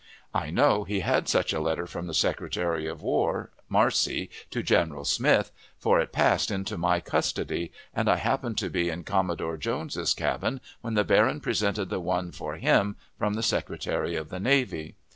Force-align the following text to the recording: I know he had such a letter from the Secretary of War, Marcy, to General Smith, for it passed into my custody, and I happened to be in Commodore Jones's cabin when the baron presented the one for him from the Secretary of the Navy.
I 0.33 0.49
know 0.49 0.83
he 0.83 1.01
had 1.01 1.29
such 1.29 1.53
a 1.53 1.59
letter 1.59 1.85
from 1.85 2.07
the 2.07 2.15
Secretary 2.15 2.87
of 2.87 3.03
War, 3.03 3.51
Marcy, 3.69 4.31
to 4.49 4.63
General 4.63 5.05
Smith, 5.05 5.51
for 5.77 5.99
it 5.99 6.11
passed 6.11 6.49
into 6.49 6.75
my 6.75 6.99
custody, 6.99 7.71
and 7.93 8.09
I 8.09 8.15
happened 8.15 8.57
to 8.57 8.69
be 8.71 8.89
in 8.89 9.03
Commodore 9.03 9.57
Jones's 9.57 10.15
cabin 10.15 10.59
when 10.81 10.95
the 10.95 11.03
baron 11.03 11.39
presented 11.39 11.89
the 11.89 11.99
one 11.99 12.31
for 12.31 12.55
him 12.55 12.95
from 13.19 13.35
the 13.35 13.43
Secretary 13.43 14.15
of 14.15 14.29
the 14.29 14.39
Navy. 14.39 14.95